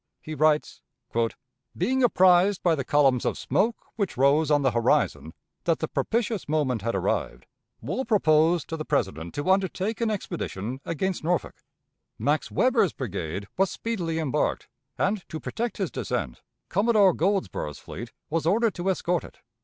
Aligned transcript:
He 0.19 0.33
writes: 0.33 0.81
"Being 1.77 2.01
apprised 2.03 2.63
by 2.63 2.73
the 2.73 2.83
columns 2.83 3.23
of 3.23 3.37
smoke 3.37 3.85
which 3.97 4.17
rose 4.17 4.49
on 4.49 4.63
the 4.63 4.71
horizon 4.71 5.31
that 5.65 5.77
the 5.77 5.87
propitious 5.87 6.49
moment 6.49 6.81
had 6.81 6.95
arrived, 6.95 7.45
Wool 7.81 8.03
proposed 8.03 8.67
to 8.69 8.77
the 8.77 8.83
President 8.83 9.35
to 9.35 9.51
undertake 9.51 10.01
an 10.01 10.09
expedition 10.09 10.81
against 10.85 11.23
Norfolk. 11.23 11.57
Max 12.17 12.49
Weber's 12.49 12.93
brigade 12.93 13.45
was 13.57 13.69
speedily 13.69 14.17
embarked, 14.17 14.67
and, 14.97 15.23
to 15.29 15.39
protect 15.39 15.77
his 15.77 15.91
descent, 15.91 16.41
Commodore 16.67 17.13
Goldsborough's 17.13 17.77
fleet 17.77 18.11
was 18.27 18.47
ordered 18.47 18.73
to 18.73 18.89
escort 18.89 19.23
it. 19.23 19.37